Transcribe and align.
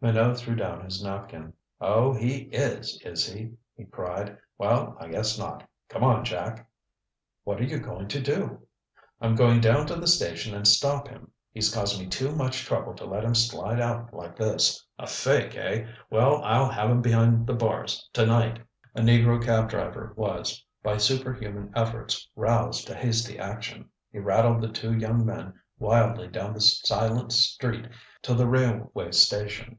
Minot 0.00 0.38
threw 0.38 0.54
down 0.54 0.84
his 0.84 1.02
napkin. 1.02 1.52
"Oh, 1.80 2.12
he 2.14 2.42
is, 2.52 3.00
is 3.04 3.26
he?" 3.26 3.54
he 3.76 3.84
cried. 3.84 4.38
"Well, 4.56 4.96
I 5.00 5.08
guess 5.08 5.36
not. 5.36 5.68
Come 5.88 6.04
on, 6.04 6.24
Jack." 6.24 6.70
"What 7.42 7.58
are 7.60 7.64
you 7.64 7.80
going 7.80 8.06
to 8.06 8.20
do?" 8.22 8.64
"I'm 9.20 9.34
going 9.34 9.60
down 9.60 9.88
to 9.88 9.96
the 9.96 10.06
station 10.06 10.54
and 10.54 10.68
stop 10.68 11.08
him. 11.08 11.32
He's 11.50 11.74
caused 11.74 11.98
me 11.98 12.06
too 12.06 12.30
much 12.32 12.64
trouble 12.64 12.94
to 12.94 13.06
let 13.06 13.24
him 13.24 13.34
slide 13.34 13.80
out 13.80 14.14
like 14.14 14.36
this. 14.36 14.86
A 15.00 15.06
fake, 15.08 15.56
eh? 15.56 15.88
Well, 16.10 16.44
I'll 16.44 16.70
have 16.70 16.90
him 16.90 17.02
behind 17.02 17.48
the 17.48 17.54
bars 17.54 18.08
to 18.12 18.24
night." 18.24 18.60
A 18.94 19.00
negro 19.00 19.44
cab 19.44 19.68
driver 19.68 20.12
was, 20.16 20.64
by 20.80 20.96
superhuman 20.98 21.72
efforts, 21.74 22.30
roused 22.36 22.86
to 22.86 22.94
hasty 22.94 23.36
action. 23.36 23.88
He 24.12 24.20
rattled 24.20 24.60
the 24.62 24.68
two 24.68 24.96
young 24.96 25.26
men 25.26 25.54
wildly 25.80 26.28
down 26.28 26.54
the 26.54 26.60
silent 26.60 27.32
street 27.32 27.88
to 28.22 28.34
the 28.34 28.46
railway 28.46 29.10
station. 29.10 29.76